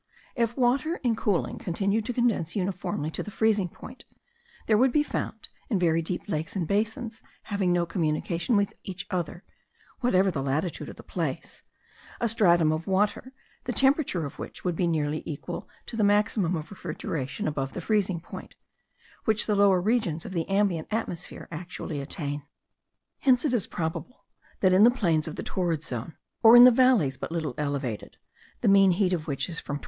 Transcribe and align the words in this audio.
If 0.35 0.57
water 0.57 0.95
in 1.03 1.15
cooling 1.15 1.59
continued 1.59 2.05
to 2.05 2.13
condense 2.13 2.55
uniformly 2.55 3.11
to 3.11 3.21
the 3.21 3.29
freezing 3.29 3.69
point, 3.69 4.03
there 4.65 4.75
would 4.75 4.91
be 4.91 5.03
found, 5.03 5.47
in 5.69 5.77
very 5.77 6.01
deep 6.01 6.23
lakes 6.27 6.55
and 6.55 6.67
basins 6.67 7.21
having 7.53 7.71
no 7.71 7.85
communication 7.85 8.57
with 8.57 8.73
each 8.81 9.05
other 9.11 9.43
(whatever 9.99 10.31
the 10.31 10.41
latitude 10.41 10.89
of 10.89 10.95
the 10.95 11.03
place), 11.03 11.61
a 12.19 12.27
stratum 12.27 12.71
of 12.71 12.87
water, 12.87 13.31
the 13.65 13.73
temperature 13.73 14.25
of 14.25 14.39
which 14.39 14.63
would 14.63 14.75
be 14.75 14.87
nearly 14.87 15.21
equal 15.23 15.69
to 15.85 15.95
the 15.95 16.03
maximum 16.03 16.55
of 16.55 16.71
refrigeration 16.71 17.47
above 17.47 17.73
the 17.73 17.79
freezing 17.79 18.19
point, 18.19 18.55
which 19.25 19.45
the 19.45 19.53
lower 19.53 19.79
regions 19.79 20.25
of 20.25 20.31
the 20.33 20.49
ambient 20.49 20.87
atmosphere 20.89 21.47
annually 21.51 22.01
attain. 22.01 22.41
Hence 23.19 23.45
it 23.45 23.53
is 23.53 23.67
probable, 23.67 24.25
that, 24.61 24.73
in 24.73 24.83
the 24.83 24.89
plains 24.89 25.27
of 25.27 25.35
the 25.35 25.43
torrid 25.43 25.83
zone, 25.83 26.15
or 26.41 26.55
in 26.55 26.63
the 26.63 26.71
valleys 26.71 27.17
but 27.17 27.31
little 27.31 27.53
elevated, 27.55 28.17
the 28.61 28.67
mean 28.67 28.93
heat 28.93 29.13
of 29.13 29.27
which 29.27 29.47
is 29.47 29.59
from 29.59 29.75
25. 29.75 29.79